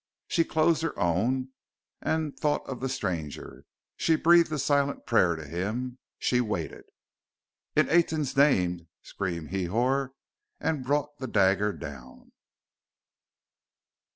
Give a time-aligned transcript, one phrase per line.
[0.27, 1.49] She closed her own,
[2.01, 3.65] and thought of the stranger;
[3.95, 5.99] she breathed a silent prayer to him.
[6.17, 6.85] She waited.
[7.75, 10.13] "In Aten's name!" screamed Hrihor,
[10.59, 12.31] and brought the dagger down.